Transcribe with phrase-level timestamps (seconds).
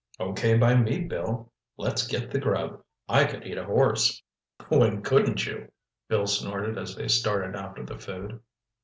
[0.19, 1.51] "Okay by me, Bill.
[1.77, 2.81] Let's get the grub.
[3.07, 4.23] I could eat a horse!"
[4.67, 5.71] "When couldn't you?"
[6.07, 8.39] Bill snorted as they started after the food.